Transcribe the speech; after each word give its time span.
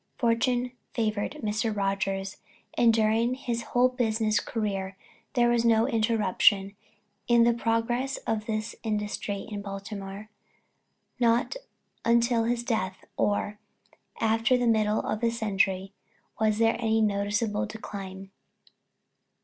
Fortune 0.17 0.71
favored 0.95 1.33
Mr. 1.43 1.75
Rogers, 1.77 2.37
and 2.75 2.91
during 2.91 3.35
his 3.35 3.61
whole 3.61 3.87
business 3.87 4.39
career 4.39 4.97
there 5.35 5.47
was 5.49 5.63
no 5.63 5.87
interruption 5.87 6.75
in 7.27 7.43
the 7.43 7.53
progress 7.53 8.17
of 8.25 8.47
this 8.47 8.75
industry 8.81 9.41
in 9.47 9.61
Baltimore. 9.61 10.31
Not 11.19 11.55
until 12.03 12.45
his 12.45 12.63
death, 12.63 13.05
or 13.15 13.59
after 14.19 14.57
the 14.57 14.65
middle 14.65 15.01
of 15.01 15.19
the 15.21 15.29
century, 15.29 15.93
was 16.39 16.57
there 16.57 16.77
any 16.81 16.99
noticeable 16.99 17.67
decline. 17.67 18.31